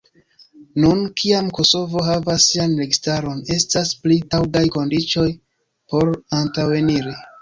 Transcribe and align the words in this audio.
Nun, 0.83 1.01
kiam 1.21 1.51
Kosovo 1.57 2.01
havas 2.07 2.47
sian 2.53 2.73
registaron, 2.83 3.43
estas 3.57 3.93
pli 4.07 4.19
taŭgaj 4.35 4.65
kondiĉoj 4.77 5.27
por 5.93 6.11
antaŭeniri. 6.41 7.19